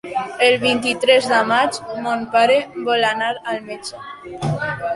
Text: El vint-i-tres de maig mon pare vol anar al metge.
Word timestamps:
El 0.45 0.53
vint-i-tres 0.61 1.27
de 1.33 1.41
maig 1.51 1.77
mon 2.07 2.25
pare 2.37 2.57
vol 2.89 3.07
anar 3.13 3.31
al 3.55 3.63
metge. 3.69 4.05